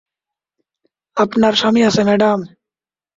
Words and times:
আপনার 1.17 1.53
স্বামী 1.55 1.81
আছে, 1.83 2.01
ম্যাডাম? 2.07 2.39